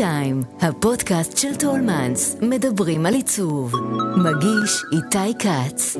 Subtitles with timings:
[0.00, 3.74] טיים, הפודקאסט של טולמנס, מדברים על עיצוב.
[4.16, 5.96] מגיש איתי כץ.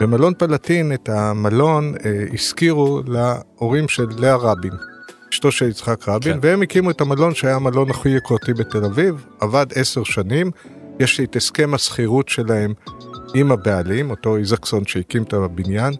[0.00, 4.72] במלון פלטין את המלון אה, הזכירו להורים של לאה רבין,
[5.32, 6.38] אשתו של יצחק רבין, כן.
[6.42, 10.50] והם הקימו את המלון שהיה המלון הכי יקרותי בתל אביב, עבד עשר שנים,
[11.00, 12.74] יש לי את הסכם השכירות שלהם
[13.34, 15.94] עם הבעלים, אותו איזקסון שהקים את הבניין,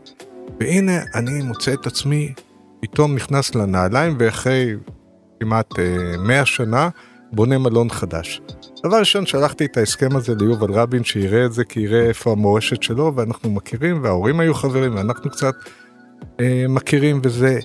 [0.60, 2.32] והנה אני מוצא את עצמי
[2.80, 4.74] פתאום נכנס לנעליים ואחרי
[5.40, 6.88] כמעט אה, 100 שנה
[7.32, 8.40] בונה מלון חדש.
[8.86, 12.82] דבר ראשון שלחתי את ההסכם הזה ליובל רבין שיראה את זה כי יראה איפה המורשת
[12.82, 15.54] שלו ואנחנו מכירים וההורים היו חברים ואנחנו קצת
[16.40, 17.58] אה, מכירים וזה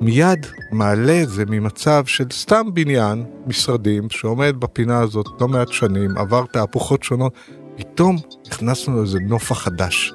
[0.00, 6.18] מיד מעלה את זה ממצב של סתם בניין משרדים שעומד בפינה הזאת לא מעט שנים
[6.18, 7.34] עבר תהפוכות שונות
[7.76, 10.12] פתאום נכנסנו לאיזה נופח חדש.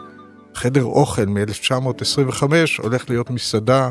[0.55, 2.43] חדר אוכל מ-1925
[2.83, 3.89] הולך להיות מסעדה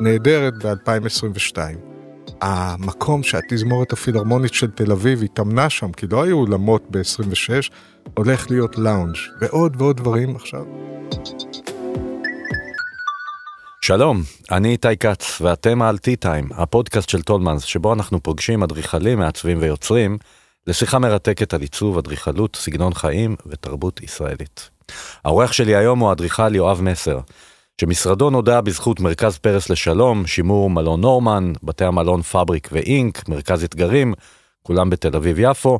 [0.00, 1.91] נהדרת ב-2022.
[2.42, 7.70] המקום שהתזמורת הפילהרמונית של תל אביב התאמנה שם, כי לא היו אולמות ב-26,
[8.14, 10.64] הולך להיות לאונג' ועוד ועוד דברים עכשיו.
[13.84, 19.58] שלום, אני איתי כץ, ואתם על T-Time, הפודקאסט של טולמנס, שבו אנחנו פוגשים אדריכלים, מעצבים
[19.60, 20.18] ויוצרים,
[20.66, 24.70] לשיחה מרתקת על עיצוב, אדריכלות, סגנון חיים ותרבות ישראלית.
[25.24, 27.18] האורח שלי היום הוא האדריכל יואב מסר,
[27.82, 34.14] שמשרדו נודע בזכות מרכז פרס לשלום, שימור מלון נורמן, בתי המלון פאבריק ואינק, מרכז אתגרים,
[34.62, 35.78] כולם בתל אביב-יפו.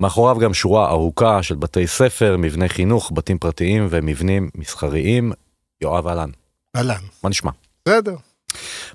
[0.00, 5.32] מאחוריו גם שורה ארוכה של בתי ספר, מבני חינוך, בתים פרטיים ומבנים מסחריים.
[5.80, 6.30] יואב אהלן.
[6.76, 7.00] אהלן.
[7.24, 7.50] מה נשמע?
[7.88, 8.16] בסדר.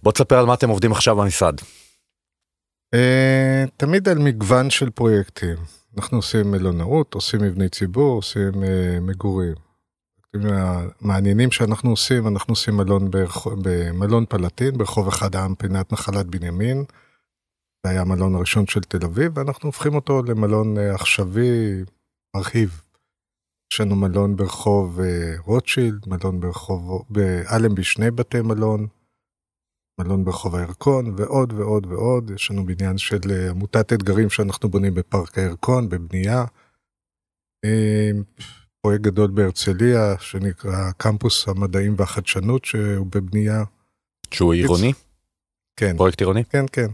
[0.04, 1.56] בוא תספר על מה אתם עובדים עכשיו במשרד.
[2.94, 5.58] אה, תמיד על מגוון של פרויקטים.
[5.98, 9.56] אנחנו עושים מלונאות, עושים מבני ציבור, עושים אה, מגורים.
[10.44, 16.84] המעניינים שאנחנו עושים, אנחנו עושים מלון ברחוב, במלון פלטין, ברחוב אחד העם פינת נחלת בנימין.
[17.86, 21.84] זה היה המלון הראשון של תל אביב, ואנחנו הופכים אותו למלון אה, עכשווי
[22.36, 22.82] מרחיב.
[23.74, 28.88] יש לנו מלון ברחוב אה, רוטשילד, מלון ברחוב, באלנבי שני בתי מלון,
[30.00, 32.32] מלון ברחוב הירקון, ועוד ועוד ועוד.
[32.36, 36.46] יש לנו בניין של אה, עמותת אתגרים שאנחנו בונים בפארק הירקון, בבנייה.
[38.86, 43.64] פרויקט גדול בהרצליה שנקרא קמפוס המדעים והחדשנות שהוא בבנייה.
[44.32, 44.94] שהוא עירוני?
[45.78, 45.98] כן.
[45.98, 46.44] פרויקט עירוני?
[46.44, 46.88] כן, כן.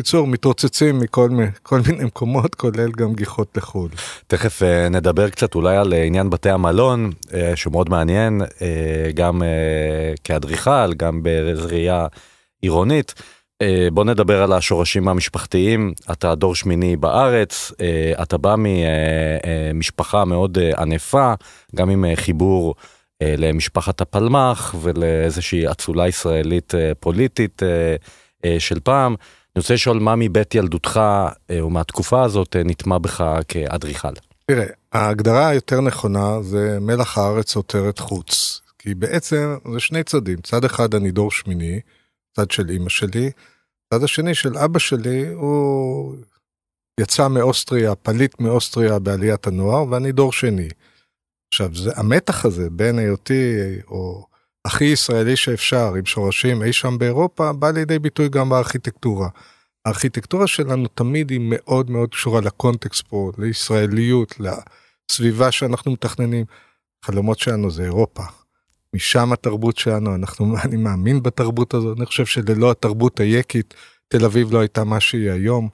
[0.00, 1.30] קיצור, מתרוצצים מכל
[1.62, 3.90] כל מיני מקומות, כולל גם גיחות לחו"ל.
[4.26, 8.62] תכף uh, נדבר קצת אולי על uh, עניין בתי המלון, uh, שהוא מאוד מעניין, uh,
[9.14, 9.44] גם uh,
[10.24, 12.06] כאדריכל, גם בראייה
[12.62, 13.14] עירונית.
[13.62, 20.24] אה, בוא נדבר על השורשים המשפחתיים, אתה דור שמיני בארץ, אה, אתה בא ממשפחה אה,
[20.24, 21.34] מאוד ענפה,
[21.76, 22.74] גם עם חיבור
[23.22, 27.62] למשפחת הפלמ"ח ולאיזושהי אצולה ישראלית פוליטית
[28.58, 29.14] של פעם.
[29.56, 31.00] אני רוצה לשאול מה מבית ילדותך
[31.60, 34.12] או מהתקופה הזאת נטמע בך כאדריכל.
[34.46, 38.60] תראה, ההגדרה היותר נכונה זה מלח הארץ עותרת חוץ.
[38.78, 41.80] כי בעצם זה שני צדדים, צד אחד אני דור שמיני,
[42.36, 43.30] צד של אימא שלי,
[43.94, 46.16] צד השני של אבא שלי הוא
[47.00, 50.68] יצא מאוסטריה, פליט מאוסטריה בעליית הנוער, ואני דור שני.
[51.48, 53.54] עכשיו, זה, המתח הזה בין היותי
[53.88, 54.26] או
[54.64, 59.28] הכי ישראלי שאפשר, עם שורשים אי שם באירופה, בא לידי ביטוי גם בארכיטקטורה.
[59.86, 66.44] הארכיטקטורה שלנו תמיד היא מאוד מאוד קשורה לקונטקסט פה, לישראליות, לסביבה שאנחנו מתכננים.
[67.04, 68.22] חלומות שלנו זה אירופה,
[68.94, 73.74] משם התרבות שלנו, אנחנו, אני מאמין בתרבות הזאת, אני חושב שללא התרבות היקית,
[74.08, 75.68] תל אביב לא הייתה מה שהיא היום,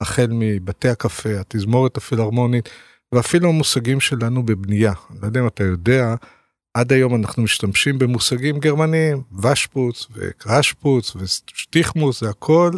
[0.00, 2.68] החל מבתי הקפה, התזמורת הפילהרמונית,
[3.14, 4.92] ואפילו המושגים שלנו בבנייה.
[5.10, 6.14] אני לא יודע אם אתה יודע,
[6.74, 12.70] עד היום אנחנו משתמשים במושגים גרמניים, ושפוץ וקרשפוץ ושטיחמוס, זה הכל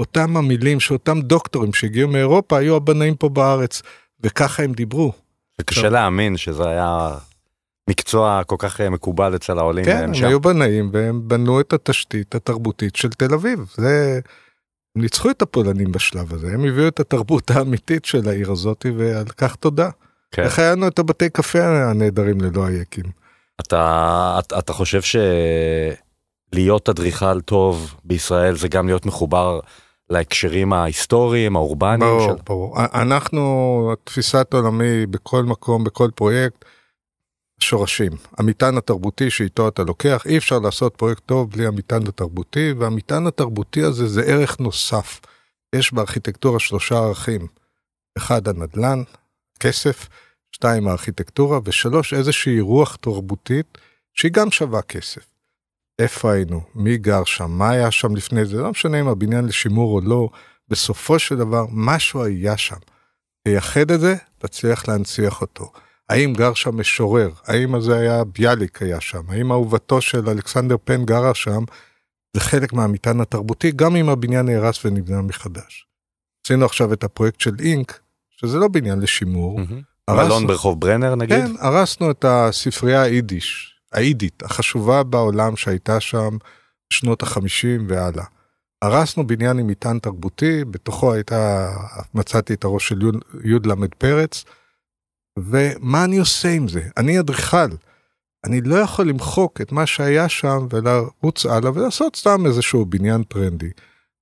[0.00, 3.82] אותם המילים שאותם דוקטורים שהגיעו מאירופה היו הבנאים פה בארץ,
[4.20, 5.12] וככה הם דיברו.
[5.58, 7.18] זה קשה להאמין שזה היה
[7.90, 9.84] מקצוע כל כך אה, מקובל אצל העולים.
[9.84, 13.72] כן, הם היו בנאים והם בנו את התשתית התרבותית של תל אביב.
[13.76, 14.20] זה...
[14.96, 19.28] הם ניצחו את הפולנים בשלב הזה, הם הביאו את התרבות האמיתית של העיר הזאת ועל
[19.28, 19.90] כך תודה.
[20.30, 20.42] כן.
[20.42, 23.04] איך היה לנו את הבתי קפה הנהדרים ללא היקים.
[23.60, 25.00] אתה, אתה, אתה חושב
[26.52, 29.60] שלהיות אדריכל טוב בישראל זה גם להיות מחובר
[30.10, 32.00] להקשרים ההיסטוריים, האורבניים?
[32.00, 32.42] ברור, של...
[32.46, 32.76] ברור.
[32.94, 36.64] אנחנו, תפיסת עולמי בכל מקום, בכל פרויקט,
[37.62, 38.12] שורשים.
[38.38, 43.82] המטען התרבותי שאיתו אתה לוקח, אי אפשר לעשות פרויקט טוב בלי המטען התרבותי, והמטען התרבותי
[43.82, 45.20] הזה זה ערך נוסף.
[45.74, 47.46] יש בארכיטקטורה שלושה ערכים.
[48.18, 49.02] אחד, הנדל"ן,
[49.60, 50.08] כסף,
[50.52, 53.78] שתיים, הארכיטקטורה, ושלוש, איזושהי רוח תרבותית
[54.14, 55.26] שהיא גם שווה כסף.
[55.98, 59.94] איפה היינו, מי גר שם, מה היה שם לפני זה, לא משנה אם הבניין לשימור
[59.94, 60.28] או לא,
[60.68, 62.76] בסופו של דבר משהו היה שם.
[63.44, 65.72] תייחד את זה, תצליח להנציח אותו.
[66.10, 67.30] האם גר שם משורר?
[67.46, 69.22] האם זה היה ביאליק היה שם?
[69.28, 71.64] האם אהובתו של אלכסנדר פן גרה שם?
[72.34, 75.86] זה חלק מהמטען התרבותי, גם אם הבניין נהרס ונבנה מחדש.
[76.46, 79.60] עשינו עכשיו את הפרויקט של אינק, שזה לא בניין לשימור.
[80.10, 81.36] מלון ברחוב ברנר נגיד?
[81.36, 86.36] כן, הרסנו את הספרייה היידיש, היידית, החשובה בעולם שהייתה שם
[86.92, 88.24] בשנות החמישים והלאה.
[88.82, 91.70] הרסנו בניין עם מטען תרבותי, בתוכו הייתה,
[92.14, 93.00] מצאתי את הראש של
[93.44, 94.44] י"ל פרץ,
[95.44, 96.82] ומה אני עושה עם זה?
[96.96, 97.70] אני אדריכל.
[98.44, 103.70] אני לא יכול למחוק את מה שהיה שם ולרוץ הלאה ולעשות סתם איזשהו בניין טרנדי.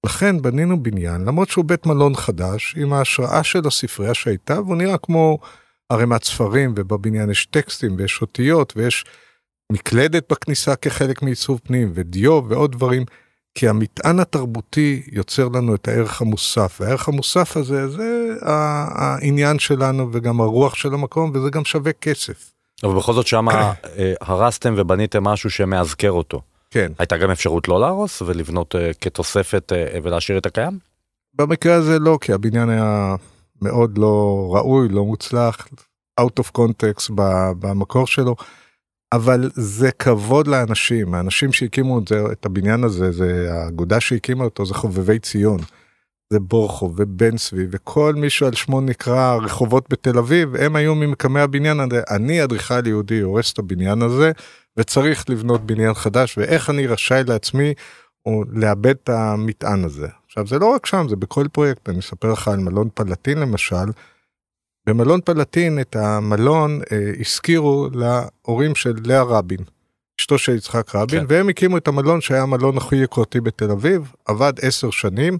[0.06, 4.98] לכן בנינו בניין, למרות שהוא בית מלון חדש, עם ההשראה של הספרייה שהייתה, והוא נראה
[4.98, 5.38] כמו
[5.88, 9.04] ערימת ספרים, ובבניין יש טקסטים ויש אותיות ויש
[9.72, 13.04] מקלדת בכניסה כחלק מעיצוב פנים, ודיו ועוד דברים.
[13.58, 20.40] כי המטען התרבותי יוצר לנו את הערך המוסף, והערך המוסף הזה זה העניין שלנו וגם
[20.40, 22.52] הרוח של המקום וזה גם שווה כסף.
[22.84, 26.40] אבל בכל זאת שמה אה, הרסתם ובניתם משהו שמאזכר אותו.
[26.70, 26.92] כן.
[26.98, 30.78] הייתה גם אפשרות לא להרוס ולבנות uh, כתוספת uh, ולהשאיר את הקיים?
[31.34, 33.14] במקרה הזה לא, כי הבניין היה
[33.62, 35.68] מאוד לא ראוי, לא מוצלח,
[36.20, 37.12] out of context
[37.60, 38.36] במקור שלו.
[39.12, 44.66] אבל זה כבוד לאנשים, האנשים שהקימו את, זה, את הבניין הזה, זה האגודה שהקימה אותו,
[44.66, 45.60] זה חובבי ציון.
[46.32, 51.40] זה בורחוב ובן צבי וכל מי שעל שמו נקרא רחובות בתל אביב, הם היו ממקמי
[51.40, 52.02] הבניין הזה.
[52.10, 54.32] אני אדריכל יהודי הורס את הבניין הזה
[54.76, 57.74] וצריך לבנות בניין חדש ואיך אני רשאי לעצמי
[58.26, 60.08] או לאבד את המטען הזה.
[60.26, 63.86] עכשיו זה לא רק שם, זה בכל פרויקט, אני אספר לך על מלון פלטין למשל.
[64.88, 69.58] במלון פלטין את המלון אה, השכירו להורים של לאה רבין,
[70.20, 71.26] אשתו של יצחק רבין, כן.
[71.28, 75.38] והם הקימו את המלון שהיה המלון הכי יקרותי בתל אביב, עבד עשר שנים,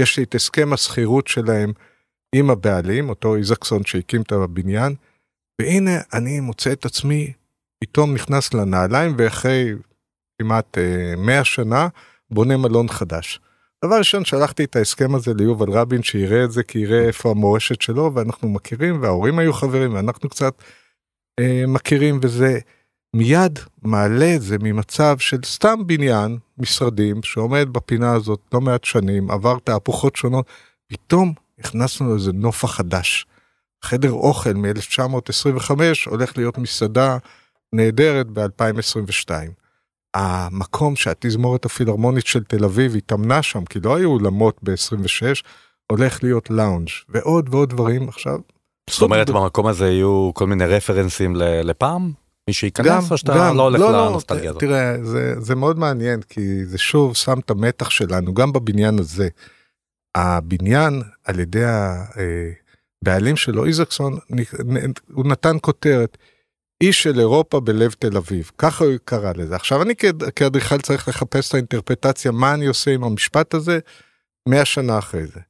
[0.00, 1.72] יש לי את הסכם השכירות שלהם
[2.34, 4.94] עם הבעלים, אותו איזקסון שהקים את הבניין,
[5.60, 7.32] והנה אני מוצא את עצמי
[7.84, 9.72] פתאום נכנס לנעליים ואחרי
[10.38, 11.88] כמעט אה, 100 שנה
[12.30, 13.40] בונה מלון חדש.
[13.84, 17.80] דבר ראשון שלחתי את ההסכם הזה ליובל רבין שיראה את זה כי יראה איפה המורשת
[17.80, 20.54] שלו ואנחנו מכירים וההורים היו חברים ואנחנו קצת
[21.40, 22.58] אה, מכירים וזה
[23.16, 29.30] מיד מעלה את זה ממצב של סתם בניין משרדים שעומד בפינה הזאת לא מעט שנים
[29.30, 30.46] עבר תהפוכות שונות
[30.86, 33.26] פתאום הכנסנו איזה נופח חדש.
[33.84, 35.70] חדר אוכל מ-1925
[36.06, 37.18] הולך להיות מסעדה
[37.72, 39.30] נהדרת ב-2022.
[40.14, 45.42] המקום שהתזמורת הפילהרמונית של תל אביב התאמנה שם, כי לא היו אולמות ב-26,
[45.92, 48.38] הולך להיות לאונג' ועוד ועוד דברים עכשיו.
[48.90, 52.12] זאת אומרת במקום הזה יהיו כל מיני רפרנסים לפעם?
[52.48, 54.60] מי שייכנס או שאתה גם, לא הולך לא, לנוסטלגיה לא, הזאת?
[54.60, 59.28] תראה, זה, זה מאוד מעניין כי זה שוב שם את המתח שלנו גם בבניין הזה.
[60.14, 61.64] הבניין על ידי
[63.02, 64.18] הבעלים שלו איזקסון
[65.12, 66.18] הוא נתן כותרת
[66.80, 69.56] איש של אירופה בלב תל אביב, ככה הוא קרא לזה.
[69.56, 69.94] עכשיו אני
[70.36, 73.78] כאדריכל צריך לחפש את האינטרפטציה מה אני עושה עם המשפט הזה
[74.48, 75.40] 100 שנה אחרי זה.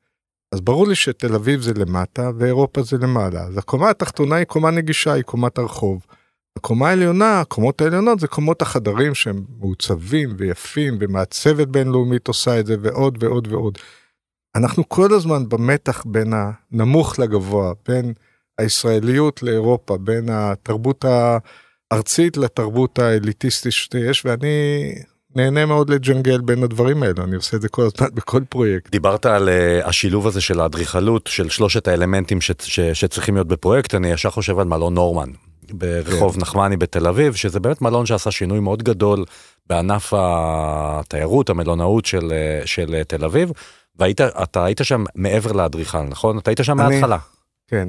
[0.54, 3.42] אז ברור לי שתל אביב זה למטה ואירופה זה למעלה.
[3.42, 6.06] אז הקומה התחתונה היא קומה נגישה, היא קומת הרחוב.
[6.56, 12.76] הקומה העליונה, הקומות העליונות זה קומות החדרים שהם מעוצבים ויפים ומעצבת בינלאומית עושה את זה
[12.80, 13.78] ועוד ועוד ועוד.
[14.56, 18.12] אנחנו כל הזמן במתח בין הנמוך לגבוה, בין
[18.60, 21.04] הישראליות לאירופה, בין התרבות
[21.92, 24.94] הארצית לתרבות האליטיסטית שיש, ואני
[25.36, 28.90] נהנה מאוד לג'נגל בין הדברים האלו, אני עושה את זה כל הזמן בכל פרויקט.
[28.90, 33.94] דיברת על uh, השילוב הזה של האדריכלות, של שלושת האלמנטים ש- ש- שצריכים להיות בפרויקט,
[33.94, 35.30] אני ישר חושב על מלון נורמן.
[35.72, 36.40] ברחוב כן.
[36.40, 39.24] נחמני בתל אביב, שזה באמת מלון שעשה שינוי מאוד גדול
[39.66, 43.52] בענף התיירות, המלונאות של, אה, של תל אביב,
[43.98, 46.38] ואתה היית שם מעבר לאדריכל, נכון?
[46.38, 47.18] אתה היית שם מההתחלה.
[47.68, 47.88] כן.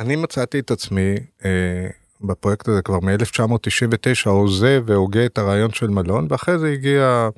[0.00, 1.14] אני מצאתי את עצמי
[1.44, 1.88] אה,
[2.20, 7.28] בפרויקט הזה כבר מ-1999 הוזה והוגה את הרעיון של מלון ואחרי זה הגיע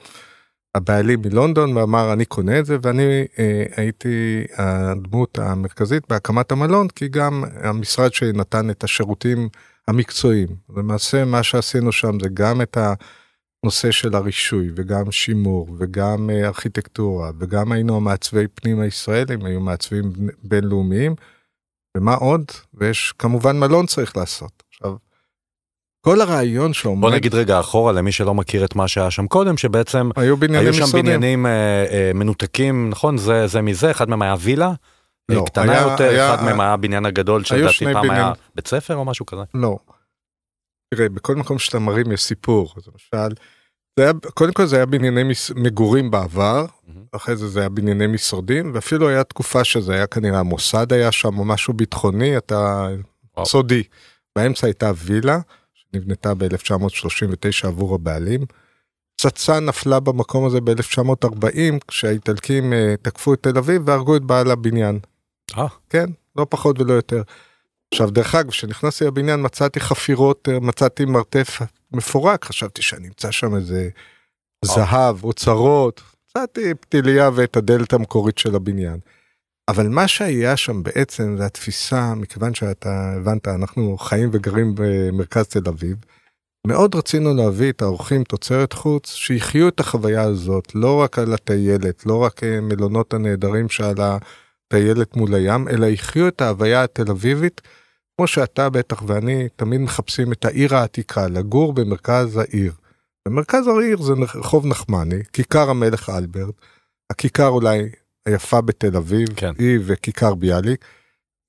[0.75, 7.09] הבעלים מלונדון ואמר אני קונה את זה ואני אה, הייתי הדמות המרכזית בהקמת המלון כי
[7.09, 9.49] גם המשרד שלי נתן את השירותים
[9.88, 10.49] המקצועיים.
[10.76, 12.78] למעשה מה שעשינו שם זה גם את
[13.64, 20.12] הנושא של הרישוי וגם שימור וגם אה, ארכיטקטורה וגם היינו המעצבי פנים הישראלים היו מעצבים
[20.45, 21.14] בינלאומיים.
[21.96, 22.44] ומה עוד?
[22.75, 24.62] ויש כמובן מלון צריך לעשות.
[24.68, 24.96] עכשיו,
[26.00, 27.00] כל הרעיון שעומד...
[27.00, 30.66] בוא נגיד רגע אחורה למי שלא מכיר את מה שהיה שם קודם, שבעצם היו, בניינים
[30.66, 31.04] היו שם מסודים.
[31.04, 33.18] בניינים אה, אה, מנותקים, נכון?
[33.18, 34.72] זה, זה מזה, אחד מהם היה וילה,
[35.28, 38.11] לא, קטנה היה, יותר, היה, אחד מהם היה הבניין הגדול שלדעתי פעם בניין...
[38.11, 39.42] היה בית ספר או משהו כזה.
[39.54, 39.78] לא.
[40.94, 42.75] תראה, בכל מקום שאתה מרים יש סיפור.
[42.87, 43.34] למשל,
[43.99, 47.04] זה היה, קודם כל זה היה בנייני מס- מגורים בעבר, מהמם.
[47.12, 51.38] אחרי זה זה היה בנייני משרדים, ואפילו היה תקופה שזה היה כנראה המוסד היה שם
[51.38, 52.88] או משהו ביטחוני, אתה
[53.37, 53.46] וואו.
[53.46, 53.82] סודי.
[54.37, 55.38] באמצע הייתה וילה,
[55.75, 58.40] שנבנתה ב-1939 עבור הבעלים.
[59.16, 61.56] פצצה נפלה במקום הזה ב-1940,
[61.88, 64.99] כשהאיטלקים אה, תקפו את תל אביב והרגו את בעל הבניין.
[65.58, 65.66] אה.
[65.90, 66.06] כן,
[66.37, 67.22] לא פחות ולא יותר.
[67.92, 71.58] עכשיו, דרך אגב, כשנכנסתי לבניין מצאתי חפירות, אה, מצאתי מרתף
[71.92, 73.88] מפורק, חשבתי שאני אמצא שם איזה
[74.64, 78.99] זהב, אוצרות, מצאתי פתיליה ואת הדלת המקורית של הבניין.
[79.68, 85.68] אבל מה שהיה שם בעצם זה התפיסה, מכיוון שאתה הבנת, אנחנו חיים וגרים במרכז תל
[85.68, 85.96] אביב,
[86.66, 92.06] מאוד רצינו להביא את האורחים תוצרת חוץ, שיחיו את החוויה הזאת, לא רק על הטיילת,
[92.06, 97.61] לא רק אה, מלונות הנהדרים שעל הטיילת מול הים, אלא יחיו את ההוויה התל אביבית,
[98.16, 102.73] כמו שאתה בטח ואני תמיד מחפשים את העיר העתיקה, לגור במרכז העיר.
[103.28, 106.54] במרכז העיר זה רחוב נחמני, כיכר המלך אלברט,
[107.12, 107.88] הכיכר אולי
[108.26, 109.52] היפה בתל אביב, כן.
[109.59, 110.85] היא וכיכר ביאליק,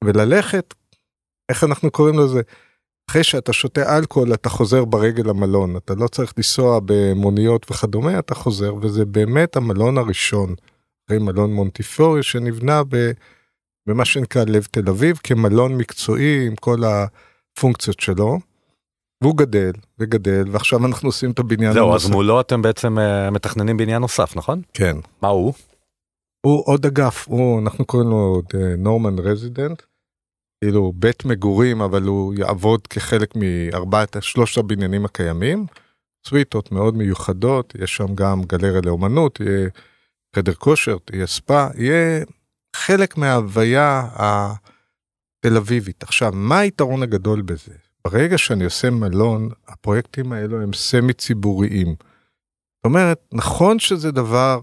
[0.03, 0.73] וללכת,
[1.49, 2.41] איך אנחנו קוראים לזה?
[3.09, 8.35] אחרי שאתה שותה אלכוהול אתה חוזר ברגל למלון, אתה לא צריך לנסוע במוניות וכדומה, אתה
[8.35, 10.55] חוזר, וזה באמת המלון הראשון,
[11.05, 13.11] אחרי מלון מונטיפורי שנבנה ב,
[13.87, 18.39] במה שנקרא לב תל אביב, כמלון מקצועי עם כל הפונקציות שלו.
[19.23, 22.09] והוא גדל וגדל ועכשיו אנחנו עושים את הבניין זהו, אז.
[22.09, 24.61] מולו אתם בעצם אה, מתכננים בניין נוסף, נכון?
[24.73, 24.97] כן.
[25.21, 25.53] מה הוא?
[26.45, 28.41] הוא עוד אגף, הוא, אנחנו קוראים לו
[28.77, 29.81] נורמן רזידנט,
[30.63, 35.65] כאילו בית מגורים, אבל הוא יעבוד כחלק מארבעת, שלושת הבניינים הקיימים.
[36.27, 39.69] סוויטות מאוד מיוחדות, יש שם גם גלריה לאומנות, יהיה
[40.35, 42.25] חדר כושר, תהיה ספא, יהיה
[42.75, 46.03] חלק מההוויה התל אביבית.
[46.03, 47.73] עכשיו, מה היתרון הגדול בזה?
[48.07, 51.87] ברגע שאני עושה מלון, הפרויקטים האלו הם סמי ציבוריים.
[51.87, 54.59] זאת אומרת, נכון שזה דבר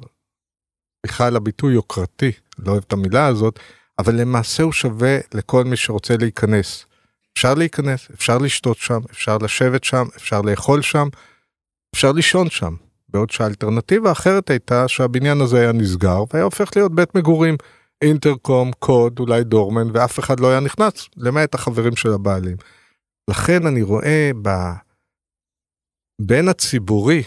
[1.07, 3.59] בכלל הביטוי יוקרתי, לא אוהב את המילה הזאת,
[3.99, 6.87] אבל למעשה הוא שווה לכל מי שרוצה להיכנס.
[7.33, 11.09] אפשר להיכנס, אפשר לשתות שם, אפשר לשבת שם, אפשר לאכול שם,
[11.95, 12.75] אפשר לישון שם.
[13.09, 17.57] בעוד שהאלטרנטיבה האחרת הייתה שהבניין הזה היה נסגר והיה הופך להיות בית מגורים,
[18.03, 22.57] אינטרקום, קוד, אולי דורמן, ואף אחד לא היה נכנס, למעט החברים של הבעלים.
[23.31, 24.49] לכן אני רואה ב...
[26.23, 27.23] בין הציבורי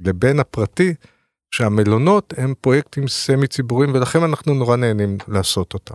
[0.00, 0.94] לבין הפרטי,
[1.54, 5.94] שהמלונות הם פרויקטים סמי ציבוריים ולכן אנחנו נורא נהנים לעשות אותם.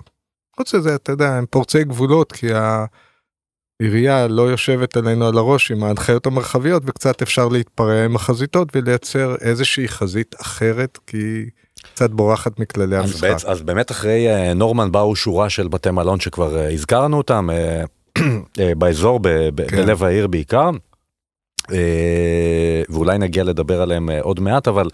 [0.56, 2.48] חוץ מזה אתה יודע הם פורצי גבולות כי
[3.82, 9.36] העירייה לא יושבת עלינו על הראש עם ההנחיות המרחביות וקצת אפשר להתפרע עם החזיתות ולייצר
[9.42, 11.50] איזושהי חזית אחרת כי
[11.94, 13.24] קצת בורחת מכללי אז, המשחק.
[13.30, 17.50] בעצ, אז באמת אחרי אה, נורמן באו שורה של בתי מלון שכבר אה, הזכרנו אותם
[17.52, 17.84] אה,
[18.78, 19.28] באזור ב,
[19.68, 19.78] כן.
[19.78, 20.70] בלב העיר בעיקר.
[22.90, 24.88] ואולי נגיע לדבר עליהם עוד מעט אבל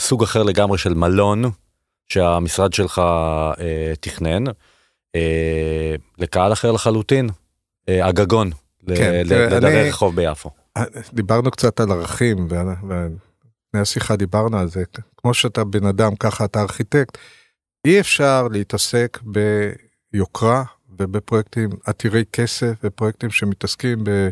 [0.00, 1.44] סוג אחר לגמרי של מלון
[2.08, 3.02] שהמשרד שלך
[4.00, 4.44] תכנן
[6.18, 7.28] לקהל אחר לחלוטין
[7.88, 8.50] הגגון
[8.96, 10.50] כן, לדרי אני- רחוב ביפו.
[11.12, 12.48] דיברנו קצת על ערכים
[13.76, 14.82] ולפני השיחה דיברנו על זה
[15.16, 17.18] כמו שאתה בן אדם ככה אתה ארכיטקט
[17.86, 19.18] אי אפשר להתעסק
[20.12, 20.64] ביוקרה
[20.98, 24.28] ובפרויקטים עתירי כסף ופרויקטים שמתעסקים ב,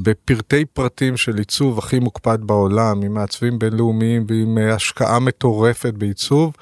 [0.00, 6.52] בפרטי פרטים של עיצוב הכי מוקפד בעולם עם מעצבים בינלאומיים ועם אה, השקעה מטורפת בעיצוב.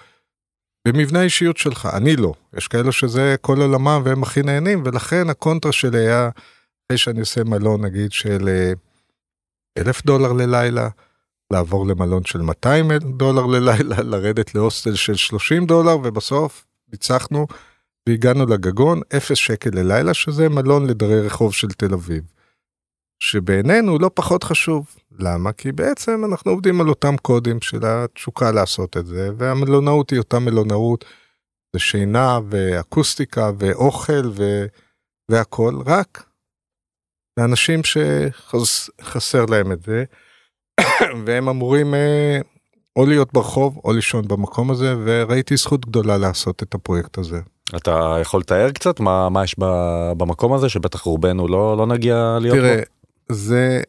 [0.89, 5.73] במבנה האישיות שלך אני לא יש כאלו שזה כל עולמם והם הכי נהנים ולכן הקונטרה
[5.73, 6.31] שלי היה
[6.87, 8.73] אחרי שאני עושה מלון נגיד של אה,
[9.79, 10.89] אלף דולר ללילה,
[11.53, 17.47] לעבור למלון של 200 דולר ללילה, לרדת להוסטל של 30 דולר ובסוף ניצחנו
[18.09, 22.25] והגענו לגגון 0 שקל ללילה שזה מלון לדרי רחוב של תל אביב.
[23.19, 24.87] שבעינינו לא פחות חשוב.
[25.19, 25.53] למה?
[25.53, 30.39] כי בעצם אנחנו עובדים על אותם קודים של התשוקה לעשות את זה והמלונאות היא אותה
[30.39, 31.05] מלונאות.
[31.73, 34.67] זה שינה ואקוסטיקה ואוכל ו...
[35.29, 36.27] והכל רק
[37.39, 40.05] לאנשים שחסר להם את זה
[41.27, 42.39] והם אמורים אה,
[42.97, 47.41] או להיות ברחוב או לישון במקום הזה וראיתי זכות גדולה לעשות את הפרויקט הזה.
[47.77, 52.39] אתה יכול לתאר קצת מה, מה יש ב- במקום הזה שבטח רובנו לא, לא נגיע
[52.41, 53.35] להיות תראה, בו?
[53.35, 53.83] זה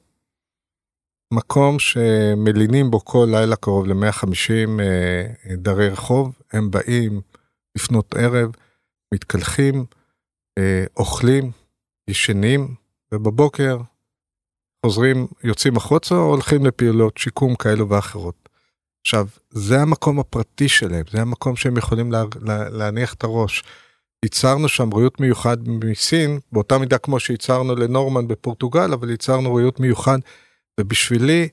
[1.33, 7.21] מקום שמלינים בו כל לילה קרוב ל-150 אה, דרי רחוב, הם באים
[7.77, 8.51] לפנות ערב,
[9.13, 9.85] מתקלחים,
[10.57, 11.51] אה, אוכלים,
[12.07, 12.75] ישנים,
[13.11, 13.77] ובבוקר
[14.85, 18.49] חוזרים, יוצאים החוצה או הולכים לפעילות שיקום כאלו ואחרות.
[19.01, 23.63] עכשיו, זה המקום הפרטי שלהם, זה המקום שהם יכולים לה, לה, להניח את הראש.
[24.23, 30.17] ייצרנו שם ריהוט מיוחד מסין, באותה מידה כמו שייצרנו לנורמן בפורטוגל, אבל ייצרנו ריהוט מיוחד,
[30.79, 31.47] ובשבילי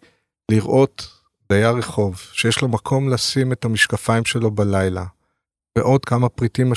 [0.50, 1.08] לראות
[1.52, 5.04] דייר רחוב שיש לו מקום לשים את המשקפיים שלו בלילה,
[5.78, 6.72] ועוד כמה פריטים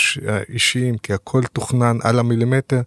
[0.49, 2.81] אישיים, כי הכל תוכנן על המילימטר,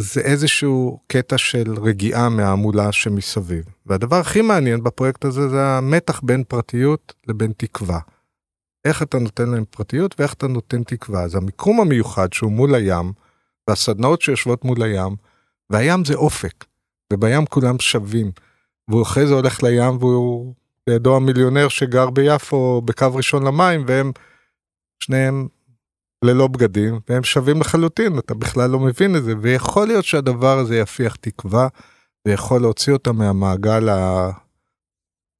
[0.00, 3.64] זה איזשהו קטע של רגיעה מההמולה שמסביב.
[3.86, 8.00] והדבר הכי מעניין בפרויקט הזה זה המתח בין פרטיות לבין תקווה.
[8.84, 11.22] איך אתה נותן להם פרטיות ואיך אתה נותן תקווה.
[11.22, 13.12] אז המיקום המיוחד שהוא מול הים,
[13.68, 15.16] והסדנאות שיושבות מול הים,
[15.70, 16.64] והים זה אופק,
[17.12, 18.30] ובים כולם שווים.
[18.88, 20.54] והוא אחרי זה הולך לים והוא
[20.86, 24.12] לידו המיליונר שגר ביפו בקו ראשון למים, והם
[25.00, 25.48] שניהם
[26.24, 30.76] ללא בגדים, והם שווים לחלוטין, אתה בכלל לא מבין את זה, ויכול להיות שהדבר הזה
[30.78, 31.68] יפיח תקווה,
[32.26, 33.88] ויכול להוציא אותה מהמעגל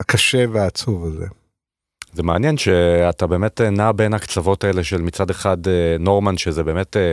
[0.01, 1.27] הקשה והעצוב הזה.
[2.13, 6.97] זה מעניין שאתה באמת נע בין הקצוות האלה של מצד אחד אה, נורמן, שזה באמת
[6.97, 7.13] אה,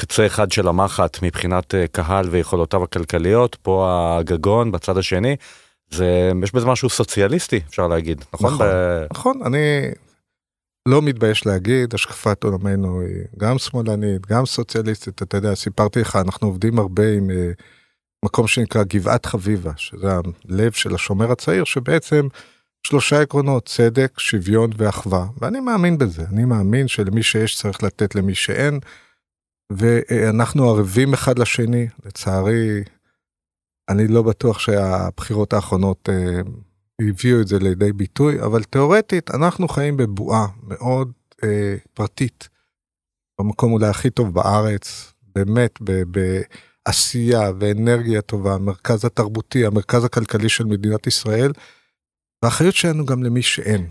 [0.00, 5.36] קצה אחד של המחט מבחינת אה, קהל ויכולותיו הכלכליות, פה הגגון בצד השני.
[5.90, 8.54] זה, יש בזה משהו סוציאליסטי אפשר להגיד, נכון?
[8.54, 9.06] נכון, ב...
[9.12, 9.58] נכון, אני
[10.88, 16.48] לא מתבייש להגיד, השקפת עולמנו היא גם שמאלנית, גם סוציאליסטית, אתה יודע, סיפרתי לך, אנחנו
[16.48, 17.62] עובדים הרבה עם uh,
[18.24, 20.12] מקום שנקרא גבעת חביבה, שזה
[20.48, 22.28] הלב של השומר הצעיר, שבעצם
[22.86, 28.34] שלושה עקרונות, צדק, שוויון ואחווה, ואני מאמין בזה, אני מאמין שלמי שיש צריך לתת למי
[28.34, 28.80] שאין,
[29.72, 32.82] ואנחנו ערבים אחד לשני, לצערי,
[33.88, 36.48] אני לא בטוח שהבחירות האחרונות uh,
[37.00, 41.12] הביאו את זה לידי ביטוי, אבל תאורטית אנחנו חיים בבועה מאוד
[41.44, 42.48] אה, פרטית,
[43.40, 45.78] במקום אולי הכי טוב בארץ, באמת
[46.86, 51.52] בעשייה ואנרגיה טובה, המרכז התרבותי, המרכז הכלכלי של מדינת ישראל,
[52.42, 53.86] והאחריות שלנו גם למי שאין,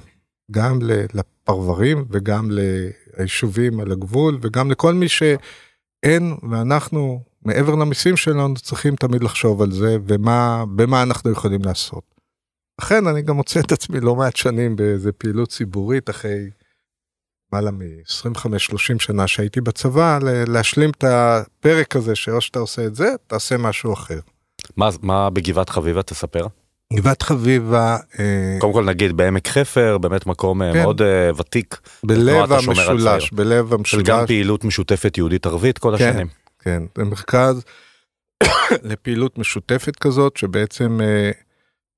[0.51, 0.79] גם
[1.13, 9.23] לפרברים וגם ליישובים על הגבול וגם לכל מי שאין, ואנחנו מעבר למיסים שלנו צריכים תמיד
[9.23, 12.12] לחשוב על זה ומה, אנחנו יכולים לעשות.
[12.81, 16.49] לכן אני גם מוצא את עצמי לא מעט שנים באיזה פעילות ציבורית אחרי
[17.53, 23.57] למעלה מ-25-30 שנה שהייתי בצבא, להשלים את הפרק הזה שאו שאתה עושה את זה, תעשה
[23.57, 24.19] משהו אחר.
[24.77, 26.47] מה, מה בגבעת חביבה תספר?
[26.93, 30.81] גבעת חביבה, אה, קודם כל נגיד בעמק חפר, באמת מקום אה, כן.
[30.81, 31.79] מאוד uh, ותיק.
[32.03, 34.05] בלב המשולש, בלב המשולש.
[34.05, 36.27] של גם פעילות משותפת יהודית ערבית כל כן, השנים.
[36.59, 37.63] כן, זה מרכז
[38.91, 41.42] לפעילות משותפת כזאת שבעצם uh,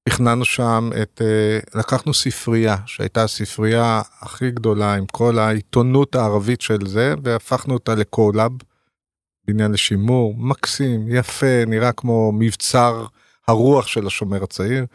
[0.09, 6.87] תכננו שם את, אה, לקחנו ספרייה שהייתה הספרייה הכי גדולה עם כל העיתונות הערבית של
[6.87, 8.51] זה והפכנו אותה לקולאב,
[9.47, 13.05] בניין לשימור, מקסים, יפה, נראה כמו מבצר
[13.47, 14.85] הרוח של השומר הצעיר.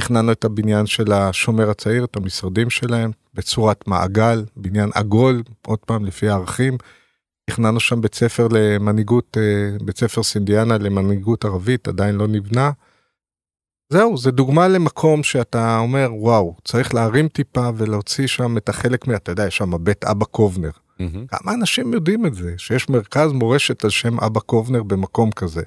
[0.00, 6.04] תכננו את הבניין של השומר הצעיר, את המשרדים שלהם, בצורת מעגל, בניין עגול, עוד פעם
[6.04, 6.76] לפי הערכים.
[7.50, 12.70] תכננו שם בית ספר למנהיגות, אה, בית ספר סינדיאנה למנהיגות ערבית, עדיין לא נבנה.
[13.92, 19.16] זהו, זה דוגמה למקום שאתה אומר, וואו, צריך להרים טיפה ולהוציא שם את החלק מה...
[19.16, 20.70] אתה יודע, יש שם בית אבא קובנר.
[20.70, 21.26] Mm-hmm.
[21.28, 25.62] כמה אנשים יודעים את זה, שיש מרכז מורשת על שם אבא קובנר במקום כזה.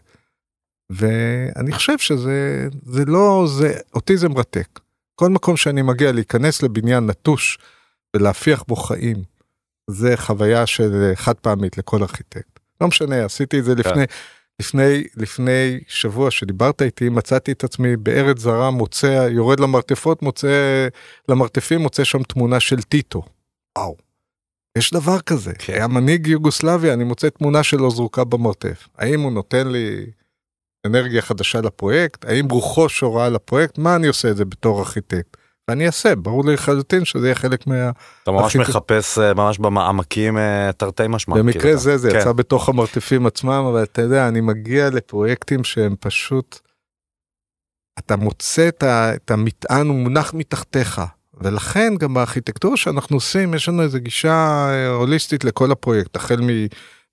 [0.89, 4.79] ואני חושב שזה זה לא, זה, אותי זה מרתק.
[5.15, 7.57] כל מקום שאני מגיע להיכנס לבניין נטוש
[8.15, 9.23] ולהפיח בו חיים,
[9.89, 12.59] זה חוויה של חד פעמית לכל ארכיטקט.
[12.81, 14.34] לא משנה, עשיתי את זה לפני, yeah.
[14.61, 20.87] לפני לפני שבוע שדיברת איתי מצאתי את עצמי בארץ זרה מוצא יורד למרתפות מוצא
[21.29, 23.21] למרתפים מוצא שם תמונה של טיטו.
[23.77, 23.95] וואו.
[24.77, 25.73] יש דבר כזה כן.
[25.73, 30.05] היה מנהיג יוגוסלביה אני מוצא תמונה שלו זרוקה במרתף האם הוא נותן לי
[30.85, 35.37] אנרגיה חדשה לפרויקט האם רוחו שורה לפרויקט מה אני עושה את זה בתור ארכיטקט.
[35.69, 37.91] ואני אעשה ברור לי לחלוטין שזה יהיה חלק מה...
[38.23, 38.69] אתה ממש החיתוך...
[38.69, 41.37] מחפש אה, ממש במעמקים אה, תרתי משמע.
[41.37, 42.19] במקרה כאילו זה זה כן.
[42.19, 46.59] יצא בתוך המרתפים עצמם אבל אתה יודע אני מגיע לפרויקטים שהם פשוט.
[47.99, 49.15] אתה מוצא את, ה...
[49.15, 51.01] את המטען הוא מונח מתחתיך
[51.33, 56.47] ולכן גם בארכיטקטורה שאנחנו עושים יש לנו איזה גישה אה, הוליסטית לכל הפרויקט החל מ...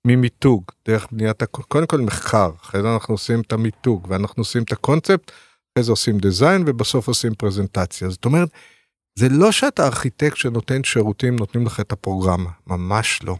[0.07, 4.71] ממיתוג דרך בניית קודם כל מחקר אחרי זה אנחנו עושים את המיתוג ואנחנו עושים את
[4.71, 5.31] הקונספט.
[5.73, 8.09] אחרי זה עושים design ובסוף עושים פרזנטציה.
[8.09, 8.49] זאת אומרת,
[9.19, 13.35] זה לא שאתה ארכיטקט שנותן שירותים, נותנים לך את הפרוגרמה, ממש לא.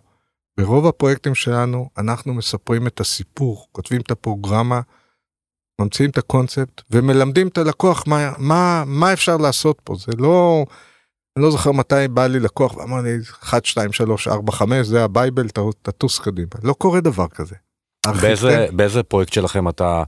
[0.60, 4.82] ברוב הפרויקטים שלנו אנחנו מספרים את הסיפור, כותבים את הפרוגרמה,
[5.82, 9.96] ממציאים את הקונספט ומלמדים את הלקוח מה, מה, מה אפשר לעשות פה.
[9.96, 10.66] זה לא,
[11.38, 15.04] אני לא זוכר מתי בא לי לקוח ואמר לי 1, 2, 3, 4, 5, זה
[15.04, 15.48] ה bible,
[15.82, 16.52] תטוס קדימה.
[16.64, 17.56] לא קורה דבר כזה.
[18.22, 20.04] באיזה, באיזה פרויקט שלכם אתה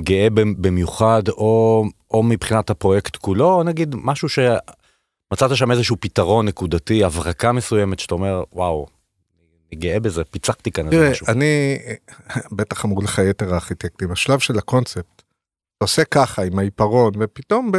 [0.00, 0.28] גאה
[0.60, 7.52] במיוחד או או מבחינת הפרויקט כולו או נגיד משהו שמצאת שם איזשהו פתרון נקודתי הברקה
[7.52, 8.86] מסוימת שאתה אומר וואו.
[9.72, 11.26] אני גאה בזה פיצחתי כאן איזה משהו.
[11.28, 11.78] אני
[12.56, 15.22] בטח אמרו לך יתר הארכיטקטים השלב של הקונספט.
[15.82, 17.76] עושה ככה עם העיפרון ופתאום ב...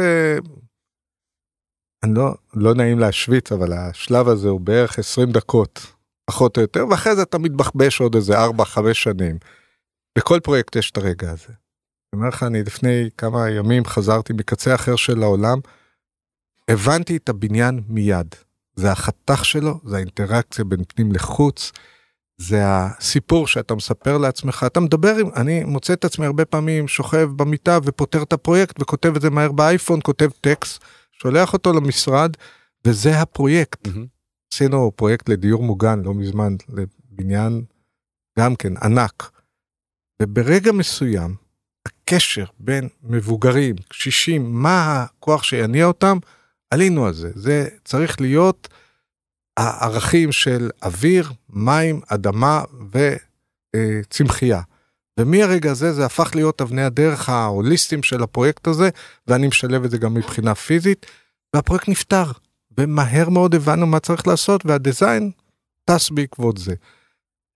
[2.04, 5.86] אני לא, לא נעים להשוויץ אבל השלב הזה הוא בערך 20 דקות
[6.26, 8.48] פחות או יותר ואחרי זה אתה מתבחבש עוד איזה 4-5
[8.92, 9.38] שנים.
[10.18, 11.52] בכל פרויקט יש את הרגע הזה.
[12.14, 15.58] אני אומר לך אני לפני כמה ימים חזרתי מקצה אחר של העולם.
[16.68, 18.34] הבנתי את הבניין מיד.
[18.76, 21.72] זה החתך שלו, זה האינטראקציה בין פנים לחוץ,
[22.36, 27.28] זה הסיפור שאתה מספר לעצמך, אתה מדבר עם, אני מוצא את עצמי הרבה פעמים שוכב
[27.36, 32.30] במיטה ופותר את הפרויקט וכותב את זה מהר באייפון, כותב טקסט, שולח אותו למשרד,
[32.86, 33.86] וזה הפרויקט.
[33.86, 34.06] Mm-hmm.
[34.52, 37.64] עשינו פרויקט לדיור מוגן לא מזמן, לבניין
[38.38, 39.30] גם כן ענק.
[40.22, 41.43] וברגע מסוים,
[42.04, 46.18] הקשר בין מבוגרים, קשישים, מה הכוח שיניע אותם,
[46.70, 47.30] עלינו על זה.
[47.34, 48.68] זה צריך להיות
[49.56, 52.62] הערכים של אוויר, מים, אדמה
[53.76, 54.60] וצמחייה.
[55.20, 58.88] ומהרגע הזה זה הפך להיות אבני הדרך ההוליסטיים של הפרויקט הזה,
[59.26, 61.06] ואני משלב את זה גם מבחינה פיזית,
[61.54, 62.24] והפרויקט נפתר.
[62.78, 65.30] ומהר מאוד הבנו מה צריך לעשות, וה design
[65.84, 66.74] טס בעקבות זה.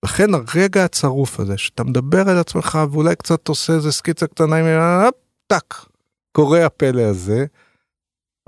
[0.05, 5.09] לכן הרגע הצרוף הזה, שאתה מדבר על עצמך ואולי קצת עושה איזה סקיצה קטנה,
[5.47, 5.87] טאק,
[6.33, 7.47] קורה הפלא הזה.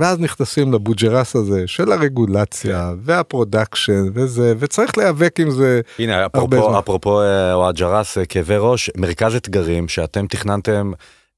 [0.00, 2.98] ואז נכנסים לווג'ע ראס הזה של הרגולציה כן.
[3.02, 5.80] וה production וזה וצריך להיאבק עם זה.
[5.98, 10.92] הנה אפרופו אפרופו אה, ווג'ע ראס אה, כאבי ראש מרכז אתגרים שאתם תכננתם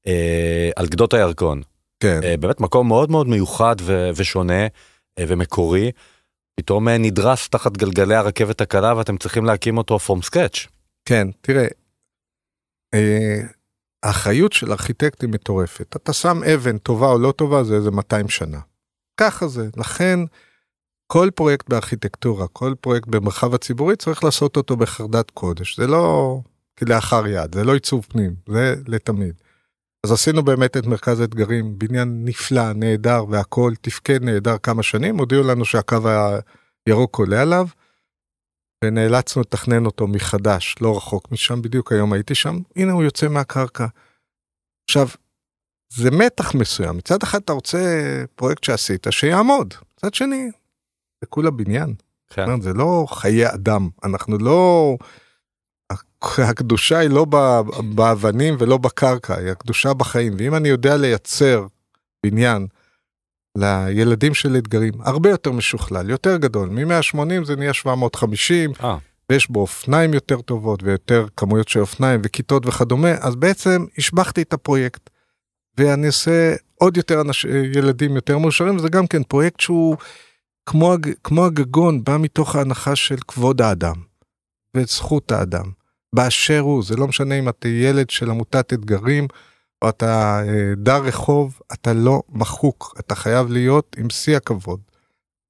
[0.07, 1.61] אה, על גדות הירקון.
[1.99, 2.19] כן.
[2.23, 4.63] אה, באמת מקום מאוד מאוד מיוחד ו- ושונה
[5.19, 5.91] אה, ומקורי.
[6.55, 10.67] פתאום אה, נדרס תחת גלגלי הרכבת הקלה ואתם צריכים להקים אותו from sketch.
[11.05, 11.67] כן תראה.
[12.93, 13.41] אה,
[14.03, 15.95] האחריות של ארכיטקט היא מטורפת.
[15.95, 18.59] אתה שם אבן טובה או לא טובה זה איזה 200 שנה.
[19.17, 19.69] ככה זה.
[19.77, 20.19] לכן
[21.07, 25.77] כל פרויקט בארכיטקטורה, כל פרויקט במרחב הציבורי צריך לעשות אותו בחרדת קודש.
[25.77, 26.39] זה לא
[26.79, 29.33] כלאחר יד, זה לא עיצוב פנים, זה לתמיד.
[30.05, 35.43] אז עשינו באמת את מרכז האתגרים, בניין נפלא, נהדר והכל, תפקד נהדר כמה שנים, הודיעו
[35.43, 35.97] לנו שהקו
[36.85, 37.67] הירוק עולה עליו.
[38.83, 43.85] ונאלצנו לתכנן אותו מחדש, לא רחוק משם, בדיוק היום הייתי שם, הנה הוא יוצא מהקרקע.
[44.89, 45.07] עכשיו,
[45.93, 47.79] זה מתח מסוים, מצד אחד אתה רוצה
[48.35, 50.51] פרויקט שעשית שיעמוד, מצד שני,
[51.21, 51.93] זה כולה בניין.
[52.29, 52.61] כן.
[52.61, 54.97] זה לא חיי אדם, אנחנו לא...
[56.37, 57.25] הקדושה היא לא
[57.95, 61.67] באבנים ולא בקרקע, היא הקדושה בחיים, ואם אני יודע לייצר
[62.25, 62.67] בניין
[63.57, 68.83] לילדים של אתגרים הרבה יותר משוכלל יותר גדול מ-180 זה נהיה 750 아.
[68.83, 68.97] אה.
[69.29, 74.53] ויש בו אופניים יותר טובות ויותר כמויות של אופניים וכיתות וכדומה אז בעצם השבחתי את
[74.53, 75.09] הפרויקט.
[75.77, 77.45] ואני עושה עוד יותר אנש...
[77.73, 79.97] ילדים יותר מאושרים זה גם כן פרויקט שהוא
[80.65, 83.95] כמו, כמו הגגון בא מתוך ההנחה של כבוד האדם
[84.77, 85.82] וזכות האדם
[86.13, 89.27] באשר הוא זה לא משנה אם אתה ילד של עמותת אתגרים.
[89.83, 94.79] או אתה אה, דר רחוב, אתה לא מחוק, אתה חייב להיות עם שיא הכבוד.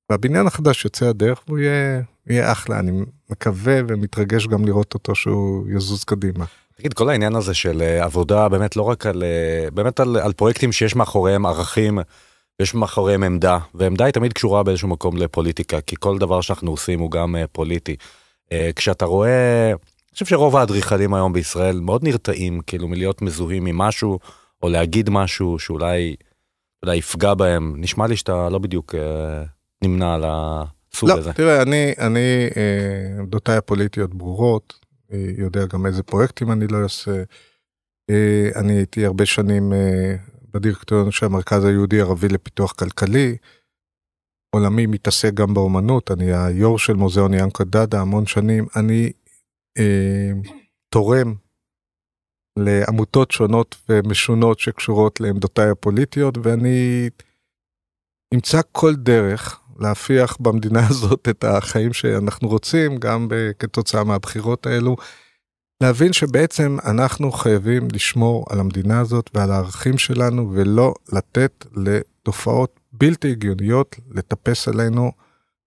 [0.10, 2.92] והבניין החדש יוצא הדרך והוא יהיה, יהיה אחלה, אני
[3.30, 6.46] מקווה ומתרגש גם לראות אותו שהוא יזוז קדימה.
[6.78, 10.34] תגיד, כל העניין הזה של אה, עבודה באמת לא רק על, אה, באמת על, על
[10.34, 12.00] פרויקטים שיש מאחוריהם ערכים,
[12.60, 17.00] יש מאחוריהם עמדה, ועמדה היא תמיד קשורה באיזשהו מקום לפוליטיקה, כי כל דבר שאנחנו עושים
[17.00, 17.96] הוא גם פוליטי.
[18.76, 19.74] כשאתה רואה
[20.14, 24.20] אני חושב שרוב האדריכלים היום בישראל מאוד נרתעים כאילו מלהיות מזוהים עם משהו
[24.64, 26.16] או להגיד משהו שאולי
[26.84, 29.44] אולי יפגע בהם נשמע לי שאתה לא בדיוק אה,
[29.84, 31.34] נמנע על הסוג לא, הזה.
[31.34, 34.74] תראה אני אני אה, עמדותיי הפוליטיות ברורות
[35.14, 37.24] אה, יודע גם איזה פרויקטים אני לא אעשה.
[38.10, 40.16] אה, אני הייתי הרבה שנים אה,
[40.54, 43.36] בדירקטוריון של המרכז היהודי ערבי לפיתוח כלכלי.
[44.56, 49.23] עולמי מתעסק גם באומנות אני היו"ר של מוזיאון ינקו דאדה המון שנים אני אה,
[50.90, 51.34] תורם
[52.60, 57.10] לעמותות שונות ומשונות שקשורות לעמדותיי הפוליטיות ואני
[58.36, 63.28] אמצא כל דרך להפיח במדינה הזאת את החיים שאנחנו רוצים גם
[63.60, 64.96] כתוצאה מהבחירות האלו.
[65.84, 73.32] להבין שבעצם אנחנו חייבים לשמור על המדינה הזאת ועל הערכים שלנו ולא לתת לתופעות בלתי
[73.32, 75.12] הגיוניות לטפס עלינו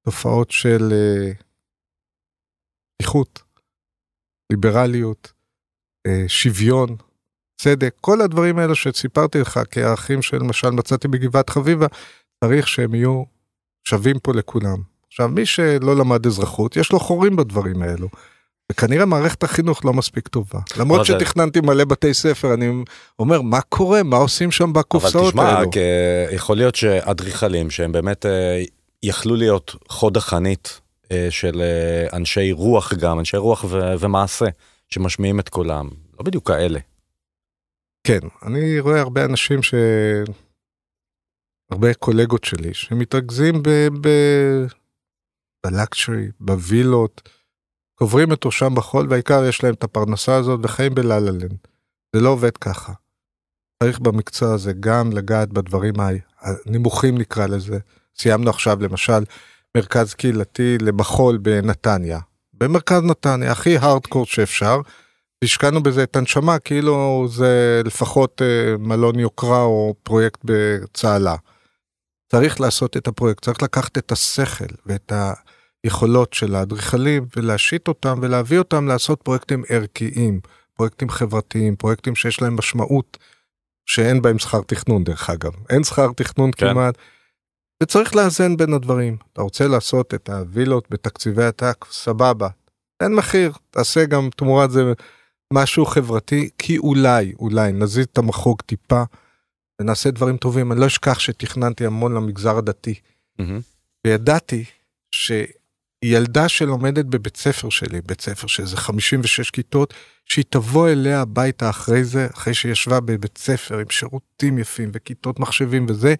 [0.04, 1.32] תופעות של אה,
[3.02, 3.45] איכות.
[4.50, 5.32] ליברליות,
[6.06, 6.96] אה, שוויון,
[7.60, 11.86] צדק, כל הדברים האלה שסיפרתי לך כערכים שלמשל מצאתי בגבעת חביבה,
[12.44, 13.22] צריך שהם יהיו
[13.88, 14.78] שווים פה לכולם.
[15.06, 18.08] עכשיו מי שלא למד אזרחות יש לו חורים בדברים האלו.
[18.72, 20.60] וכנראה מערכת החינוך לא מספיק טובה.
[20.76, 22.84] למרות שתכננתי מלא בתי ספר, אני
[23.18, 24.02] אומר, מה קורה?
[24.02, 25.58] מה עושים שם בקופסאות האלו?
[25.58, 25.82] אבל תשמע,
[26.30, 28.62] יכול להיות שאדריכלים שהם באמת אה,
[29.02, 30.80] יכלו להיות חוד החנית
[31.30, 34.46] של אה, אנשי רוח גם, אנשי רוח ו- ומעשה,
[34.88, 35.88] שמשמיעים את קולם.
[36.18, 36.80] לא בדיוק כאלה.
[38.06, 39.74] כן, אני רואה הרבה אנשים ש...
[41.70, 43.68] הרבה קולגות שלי שמתרכזים ב...
[44.00, 44.08] ב...
[45.66, 47.28] בלקשרי, בווילות,
[47.94, 51.58] קוברים את ראשם בחול והעיקר יש להם את הפרנסה הזאת וחיים בלה-לה-לנד.
[52.12, 52.92] זה לא עובד ככה.
[53.82, 55.94] צריך במקצוע הזה גם לגעת בדברים
[56.40, 57.78] הנמוכים נקרא לזה.
[58.16, 59.24] סיימנו עכשיו למשל
[59.76, 62.18] מרכז קהילתי למחול בנתניה.
[62.52, 64.80] במרכז נתניה, הכי הארדקור שאפשר.
[65.44, 71.36] השקענו בזה את הנשמה כאילו זה לפחות אה, מלון יוקרה או פרויקט בצהלה.
[72.30, 75.12] צריך לעשות את הפרויקט, צריך לקחת את השכל ואת
[75.84, 80.40] היכולות של האדריכלים ולהשית אותם ולהביא אותם לעשות פרויקטים ערכיים,
[80.74, 83.16] פרויקטים חברתיים, פרויקטים שיש להם משמעות
[83.86, 86.68] שאין בהם שכר תכנון דרך אגב, אין שכר תכנון כן.
[86.68, 86.98] כמעט.
[87.82, 92.48] וצריך לאזן בין הדברים, אתה רוצה לעשות את הווילות בתקציבי עתק, סבבה,
[93.00, 94.92] אין מחיר, תעשה גם תמורת זה
[95.52, 99.02] משהו חברתי, כי אולי, אולי נזיז את המחוג טיפה
[99.80, 100.72] ונעשה דברים טובים.
[100.72, 102.94] אני לא אשכח שתכננתי המון למגזר הדתי,
[103.40, 103.44] mm-hmm.
[104.06, 104.64] וידעתי
[105.10, 112.04] שילדה שלומדת בבית ספר שלי, בית ספר שזה 56 כיתות, שהיא תבוא אליה הביתה אחרי
[112.04, 116.14] זה, אחרי שישבה בבית ספר עם שירותים יפים וכיתות מחשבים וזה,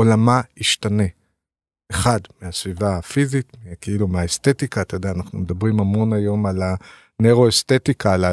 [0.00, 1.04] עולמה ישתנה.
[1.90, 6.62] אחד, מהסביבה הפיזית, כאילו מהאסתטיקה, אתה יודע, אנחנו מדברים המון היום על
[7.20, 8.24] הנרו-אסתטיקה, על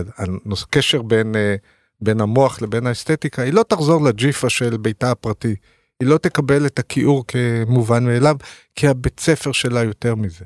[0.63, 1.55] הקשר בין, אה,
[2.01, 5.55] בין המוח לבין האסתטיקה, היא לא תחזור לג'יפה של ביתה הפרטי.
[5.99, 8.35] היא לא תקבל את הכיעור כמובן מאליו,
[8.75, 10.45] כי הבית ספר שלה יותר מזה.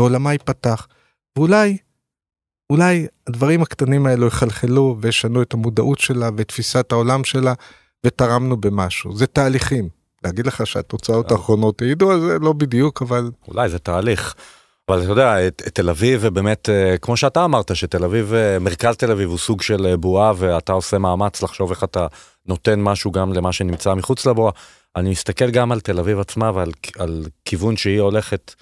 [0.00, 0.86] ועולמה ייפתח.
[1.36, 1.76] ואולי,
[2.70, 7.54] אולי הדברים הקטנים האלו יחלחלו וישנו את המודעות שלה ואת תפיסת העולם שלה,
[8.06, 9.16] ותרמנו במשהו.
[9.16, 10.03] זה תהליכים.
[10.24, 11.36] להגיד לך שהתוצאות אה.
[11.36, 14.34] האחרונות העידו על זה לא בדיוק אבל אולי זה תהליך.
[14.88, 18.58] אבל אתה יודע את, את תל אביב ובאמת אה, כמו שאתה אמרת שתל אביב אה,
[18.58, 22.06] מרכז תל אביב הוא סוג של בועה ואתה עושה מאמץ לחשוב איך אתה
[22.46, 24.52] נותן משהו גם למה שנמצא מחוץ לבועה.
[24.96, 28.54] אני מסתכל גם על תל אביב עצמה ועל על כיוון שהיא הולכת.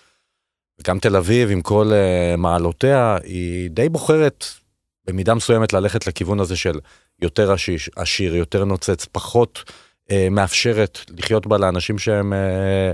[0.87, 4.45] גם תל אביב עם כל uh, מעלותיה היא די בוחרת
[5.07, 6.81] במידה מסוימת ללכת לכיוון הזה של
[7.23, 9.73] יותר עשיר, עשיר יותר נוצץ פחות
[10.11, 12.93] אה, מאפשרת לחיות בה לאנשים שהם אה,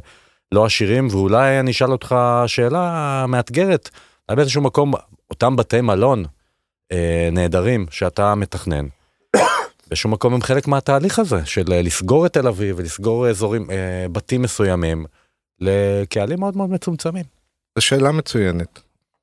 [0.53, 2.16] לא עשירים, ואולי אני אשאל אותך
[2.47, 3.90] שאלה מאתגרת,
[4.31, 4.92] באיזשהו מקום
[5.31, 6.25] אותם בתי מלון
[6.92, 8.87] אה, נהדרים שאתה מתכנן,
[9.88, 13.66] באיזשהו מקום הם חלק מהתהליך הזה של לסגור את תל אביב ולסגור אזורים,
[14.12, 15.07] בתים מסוימים
[15.61, 17.25] לקהלים מאוד מאוד מצומצמים.
[17.79, 18.81] זו שאלה מצוינת.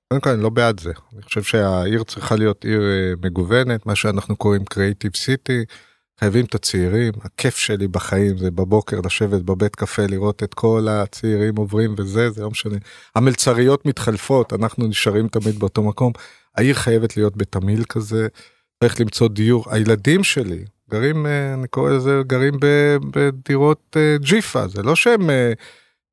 [0.07, 2.81] קודם כל אני לא בעד זה, אני חושב שהעיר צריכה להיות עיר
[3.21, 5.65] מגוונת, מה שאנחנו קוראים Creative City.
[6.19, 11.55] חייבים את הצעירים, הכיף שלי בחיים זה בבוקר לשבת בבית קפה לראות את כל הצעירים
[11.55, 12.77] עוברים וזה, זה לא משנה.
[13.15, 16.11] המלצריות מתחלפות, אנחנו נשארים תמיד באותו מקום.
[16.55, 18.27] העיר חייבת להיות בתמיל כזה,
[18.83, 19.65] צריך למצוא דיור.
[19.71, 22.53] הילדים שלי גרים, אה, אני קורא לזה, גרים
[23.11, 25.53] בדירות אה, ג'יפה, זה לא שהם אה,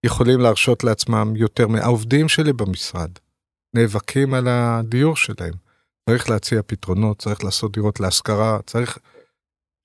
[0.05, 3.11] יכולים להרשות לעצמם יותר מהעובדים שלי במשרד.
[3.75, 5.55] נאבקים על הדיור שלהם.
[6.11, 8.99] צריך להציע פתרונות, צריך לעשות דירות להשכרה, צריך...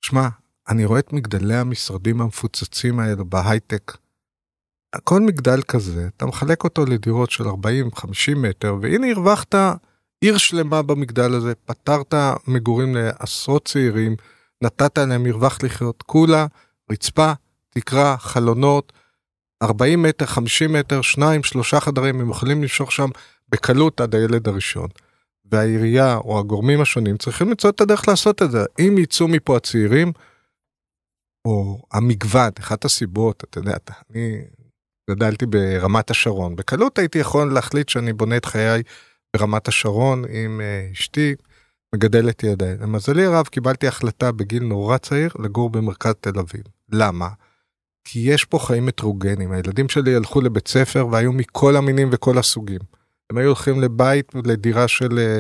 [0.08, 0.28] שמע,
[0.70, 3.98] אני רואה את מגדלי המשרדים המפוצצים האלה בהייטק.
[5.04, 7.56] כל מגדל כזה, אתה מחלק אותו לדירות של 40-50
[8.36, 9.56] מטר, והנה הרווחת
[10.22, 12.14] עיר שלמה במגדל הזה, פתרת
[12.48, 14.16] מגורים לעשרות צעירים,
[14.62, 16.46] נתת להם מרווח לחיות, כולה,
[16.92, 17.32] רצפה,
[17.70, 18.94] תקרה, חלונות,
[19.64, 23.10] 40 מטר, 50 מטר, שניים, שלושה חדרים, הם יכולים למשוך שם
[23.50, 24.88] בקלות עד הילד הראשון.
[25.52, 28.66] והעירייה או הגורמים השונים צריכים למצוא את הדרך לעשות את זה.
[28.80, 30.12] אם יצאו מפה הצעירים,
[31.46, 33.76] או המגוון, אחת הסיבות, אתה יודע,
[34.12, 34.42] אני
[35.10, 38.84] גדלתי ברמת השרון, בקלות הייתי יכול להחליט שאני בונה את חיי
[39.36, 41.36] ברמת השרון עם uh, אשתי,
[41.96, 42.78] מגדל את ידיי.
[42.78, 46.64] למזלי הרב קיבלתי החלטה בגיל נורא צעיר לגור במרכז תל אביב.
[46.92, 47.30] למה?
[48.04, 52.80] כי יש פה חיים הטרוגנים, הילדים שלי הלכו לבית ספר והיו מכל המינים וכל הסוגים.
[53.30, 55.40] הם היו הולכים לבית, לדירה של אה,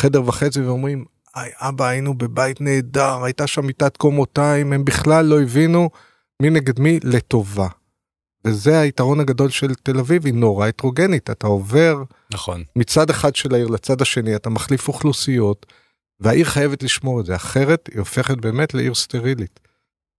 [0.00, 5.40] חדר וחצי ואומרים, היי אבא היינו בבית נהדר, הייתה שם מיטת קומותיים, הם בכלל לא
[5.40, 5.90] הבינו
[6.42, 7.68] מי נגד מי לטובה.
[8.44, 12.02] וזה היתרון הגדול של תל אביב, היא נורא הטרוגנית, אתה עובר
[12.34, 12.64] נכון.
[12.76, 15.66] מצד אחד של העיר לצד השני, אתה מחליף אוכלוסיות,
[16.20, 19.60] והעיר חייבת לשמור את זה, אחרת היא הופכת באמת לעיר סטרילית.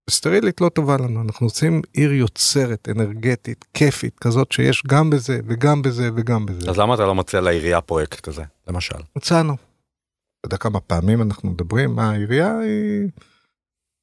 [0.09, 5.81] סטרילית לא טובה לנו, אנחנו רוצים עיר יוצרת, אנרגטית, כיפית, כזאת שיש גם בזה וגם
[5.81, 6.69] בזה וגם בזה.
[6.69, 8.99] אז למה אתה לא מציע לעירייה פרויקט כזה, למשל?
[9.15, 9.53] מצאנו.
[9.53, 13.09] אתה יודע כמה פעמים אנחנו מדברים, מה העירייה היא...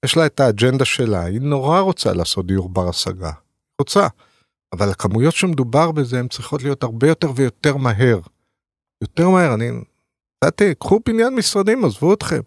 [0.05, 3.33] יש לה את האג'נדה שלה, היא נורא רוצה לעשות דיור בר השגה.
[3.81, 4.07] רוצה.
[4.73, 8.21] אבל הכמויות שמדובר בזה הן צריכות להיות הרבה יותר ויותר מהר.
[9.03, 9.71] יותר מהר, אני...
[10.45, 12.41] נתתי, קחו בניין משרדים, עזבו אתכם.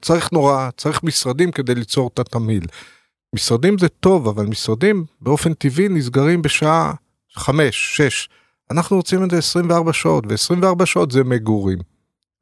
[0.00, 2.66] צריך נורא, צריך משרדים כדי ליצור את התמהיל.
[3.34, 6.92] משרדים זה טוב, אבל משרדים באופן טבעי נסגרים בשעה
[7.34, 8.28] 5, 6.
[8.70, 11.78] אנחנו רוצים את זה 24 שעות, ו-24 שעות זה מגורים.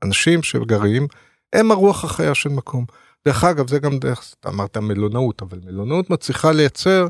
[0.05, 1.07] אנשים שגרים,
[1.53, 2.85] הם הרוח החיה של מקום.
[3.27, 7.07] דרך אגב, זה גם דרך, אתה אמרת מלונאות, אבל מלונאות מצליחה לייצר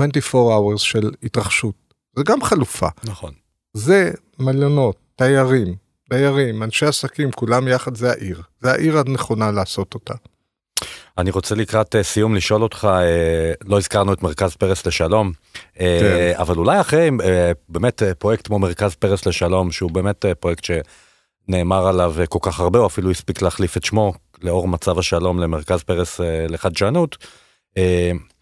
[0.00, 1.74] 24 hours של התרחשות.
[2.16, 2.88] זה גם חלופה.
[3.04, 3.32] נכון.
[3.74, 5.74] זה מלונות, תיירים,
[6.12, 8.42] דיירים, אנשי עסקים, כולם יחד זה העיר.
[8.60, 10.14] זה העיר הנכונה לעשות אותה.
[11.18, 15.32] אני רוצה לקראת אה, סיום לשאול אותך, אה, לא הזכרנו את מרכז פרס לשלום,
[15.80, 16.40] אה, כן.
[16.40, 17.10] אבל אולי אחרי
[17.68, 22.86] באמת פרויקט כמו מרכז פרס לשלום, שהוא באמת פרויקט שנאמר עליו כל כך הרבה, או
[22.86, 27.16] אפילו הספיק להחליף את שמו לאור מצב השלום למרכז פרס לחדשנות.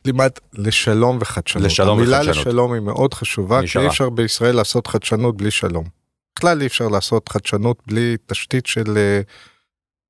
[0.05, 1.65] לימד לשלום וחדשנות.
[1.65, 2.47] לשלום המילה וחדשנות.
[2.47, 3.79] לשלום היא מאוד חשובה, כי.
[3.79, 6.00] אי אפשר בישראל לעשות חדשנות בלי שלום.
[6.41, 9.21] בכלל אי אפשר לעשות חדשנות בלי תשתית של אה,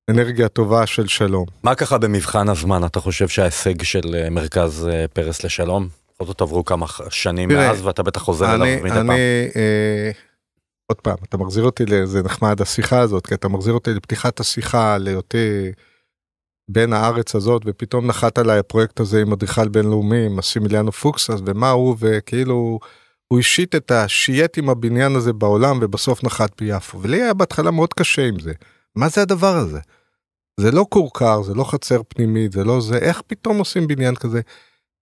[0.09, 1.45] אנרגיה טובה של שלום.
[1.63, 5.87] מה ככה במבחן הזמן אתה חושב שההישג של אה, מרכז אה, פרס לשלום?
[6.15, 9.11] בכל זאת עברו כמה שנים תראה, מאז ואתה בטח חוזר אני, אליו מדי פעם.
[9.11, 9.19] אני,
[9.55, 10.11] אה,
[10.91, 14.39] עוד פעם, אתה מחזיר אותי, ל- זה נחמד השיחה הזאת, כי אתה מחזיר אותי לפתיחת
[14.39, 15.71] השיחה, להיותי
[16.69, 21.69] בין הארץ הזאת, ופתאום נחת עליי הפרויקט הזה עם אדריכל בינלאומי, עם אסימיליאנו פוקסס, ומה
[21.69, 22.79] הוא, וכאילו,
[23.31, 27.01] הוא השית את השייט עם הבניין הזה בעולם, ובסוף נחת ביפו.
[27.01, 28.53] ולי היה בהתחלה מאוד קשה עם זה.
[28.95, 29.79] מה זה הדבר הזה?
[30.59, 34.41] זה לא כורכר, זה לא חצר פנימית, זה לא זה, איך פתאום עושים בניין כזה?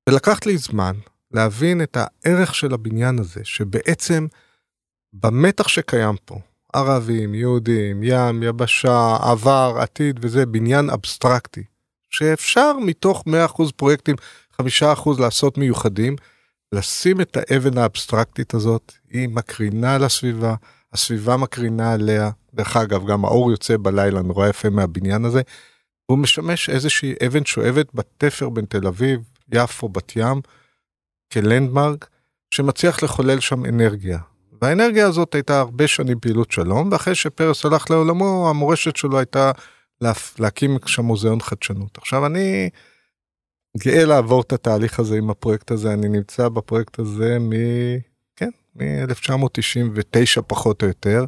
[0.10, 0.96] ולקח לי זמן
[1.32, 4.28] להבין את הערך של הבניין הזה, שבעצם
[5.14, 6.40] במתח שקיים פה,
[6.74, 11.64] ערבים, יהודים, ים, יבשה, עבר, עתיד וזה, בניין אבסטרקטי,
[12.10, 13.24] שאפשר מתוך
[13.58, 14.16] 100% פרויקטים,
[14.62, 14.66] 5%
[15.20, 16.16] לעשות מיוחדים,
[16.74, 20.56] לשים את האבן האבסטרקטית הזאת, היא מקרינה לסביבה,
[20.94, 25.42] הסביבה מקרינה עליה, דרך אגב, גם האור יוצא בלילה נורא יפה מהבניין הזה,
[26.10, 29.20] והוא משמש איזושהי אבן שואבת בתפר בין תל אביב,
[29.54, 30.42] יפו, בת ים,
[31.34, 32.10] כלנדמרק,
[32.52, 34.20] שמצליח לחולל שם אנרגיה.
[34.62, 39.52] והאנרגיה הזאת הייתה הרבה שנים פעילות שלום, ואחרי שפרס הלך לעולמו, המורשת שלו הייתה
[40.02, 41.98] לה, להקים שם מוזיאון חדשנות.
[41.98, 42.70] עכשיו אני
[43.80, 47.52] גאה לעבור את התהליך הזה עם הפרויקט הזה, אני נמצא בפרויקט הזה מ...
[48.36, 51.26] כן, מ-1999 פחות או יותר,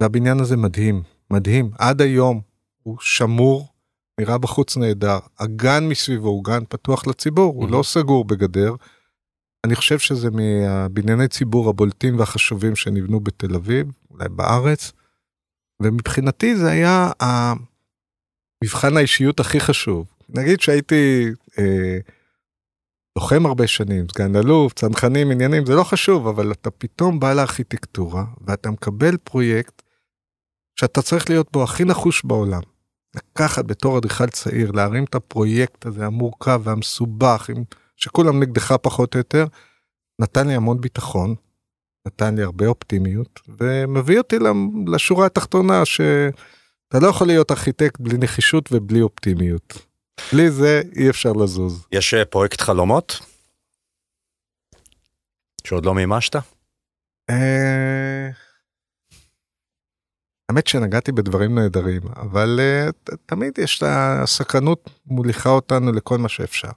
[0.00, 2.40] והבניין הזה מדהים, מדהים, עד היום
[2.82, 3.68] הוא שמור,
[4.20, 7.72] נראה בחוץ נהדר, הגן מסביבו הוא גן פתוח לציבור, הוא Mhm.
[7.72, 8.74] לא סגור בגדר.
[9.66, 14.92] אני חושב שזה מהבנייני ציבור הבולטים והחשובים שנבנו בתל אביב, אולי בארץ,
[15.82, 17.10] ומבחינתי זה היה
[18.64, 20.06] המבחן האישיות הכי חשוב.
[20.34, 21.26] נגיד שהייתי
[21.58, 21.98] אה,
[23.16, 28.24] לוחם הרבה שנים, סגן אלוף, צנחנים, עניינים, זה לא חשוב, אבל אתה פתאום בא לארכיטקטורה,
[28.46, 29.82] ואתה מקבל פרויקט
[30.80, 32.60] שאתה צריך להיות בו הכי נחוש בעולם.
[33.16, 37.64] לקחת בתור אדריכל צעיר, להרים את הפרויקט הזה המורכב והמסובך, עם,
[37.96, 39.46] שכולם נגדך פחות או יותר,
[40.20, 41.34] נתן לי המון ביטחון,
[42.06, 44.36] נתן לי הרבה אופטימיות, ומביא אותי
[44.86, 49.91] לשורה התחתונה, שאתה לא יכול להיות ארכיטקט בלי נחישות ובלי אופטימיות.
[50.32, 51.86] בלי זה אי אפשר לזוז.
[51.92, 53.18] יש אה, פרויקט חלומות?
[55.64, 56.36] שעוד לא מימשת?
[57.30, 58.30] אה,
[60.48, 62.88] האמת שנגעתי בדברים נהדרים, אבל אה,
[63.26, 66.70] תמיד יש את הסקרנות מוליכה אותנו לכל מה שאפשר.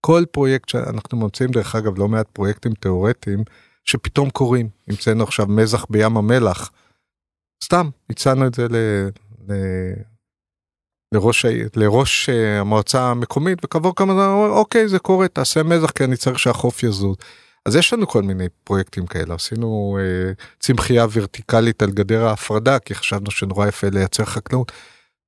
[0.00, 3.44] כל פרויקט שאנחנו ממציאים, דרך אגב, לא מעט פרויקטים תיאורטיים,
[3.84, 4.68] שפתאום קורים.
[4.88, 6.70] המצאנו עכשיו מזח בים המלח.
[7.64, 8.66] סתם, הצענו את זה.
[8.68, 8.76] ל...
[11.12, 15.62] לראש, העיר- לראש אה, המועצה המקומית, וכעבור כמה זמן, הוא אומר, אוקיי, זה קורה, תעשה
[15.62, 17.16] מזח, כי אני צריך שהחוף יזוז.
[17.66, 22.94] אז יש לנו כל מיני פרויקטים כאלה, עשינו אה, צמחייה ורטיקלית על גדר ההפרדה, כי
[22.94, 24.72] חשבנו שנורא יפה לייצר חקלאות.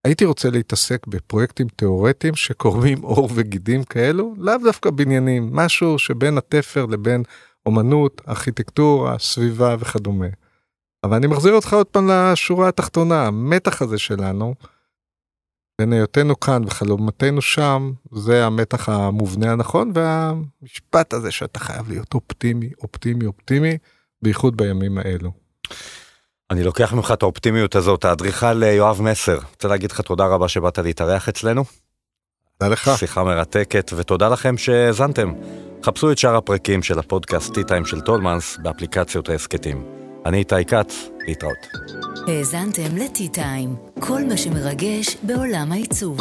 [0.04, 6.86] הייתי רוצה להתעסק בפרויקטים תיאורטיים שקורמים עור וגידים כאלו, לאו דווקא בניינים, משהו שבין התפר
[6.86, 7.22] לבין
[7.66, 10.26] אומנות, ארכיטקטורה, סביבה וכדומה.
[11.04, 14.54] אבל אני מחזיר אותך עוד פעם לשורה התחתונה, המתח הזה שלנו,
[15.78, 22.70] בין היותנו כאן וחלומתנו שם, זה המתח המובנה הנכון, והמשפט הזה שאתה חייב להיות אופטימי,
[22.82, 23.78] אופטימי, אופטימי,
[24.22, 25.32] בייחוד בימים האלו.
[26.50, 30.48] אני לוקח ממך את האופטימיות הזאת, האדריכל אה, יואב מסר, רוצה להגיד לך תודה רבה
[30.48, 31.64] שבאת להתארח אצלנו,
[32.58, 32.90] תודה לך.
[32.96, 35.32] שיחה מרתקת, ותודה לכם שהאזנתם.
[35.84, 40.01] חפשו את שאר הפרקים של הפודקאסט T-Time של טולמנס באפליקציות ההסכתים.
[40.26, 41.66] אני איתי כץ, להתראות.
[42.28, 46.18] האזנתם לטי-טיים, כל מה שמרגש בעולם העיצוב.